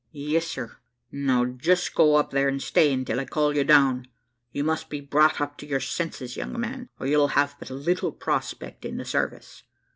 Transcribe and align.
`Yes, 0.15 0.45
sir; 0.47 0.77
now 1.11 1.45
just 1.45 1.93
go 1.93 2.15
up 2.15 2.31
there 2.31 2.47
and 2.47 2.59
stay 2.59 2.91
until 2.91 3.19
I 3.19 3.25
call 3.25 3.55
you 3.55 3.63
down: 3.63 4.07
You 4.51 4.63
must 4.63 4.89
be 4.89 4.99
brought 4.99 5.39
up 5.39 5.59
to 5.59 5.67
your 5.67 5.79
senses, 5.79 6.35
young 6.35 6.59
man, 6.59 6.89
or 6.99 7.05
you'll 7.05 7.27
have 7.37 7.55
but 7.59 7.69
little 7.69 8.11
prospect 8.11 8.83
in 8.83 8.97
the 8.97 9.05
service.' 9.05 9.61